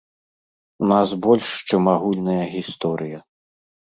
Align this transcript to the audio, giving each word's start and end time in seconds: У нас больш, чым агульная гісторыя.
У 0.85 0.87
нас 0.91 1.11
больш, 1.25 1.49
чым 1.69 1.83
агульная 1.95 2.39
гісторыя. 2.55 3.21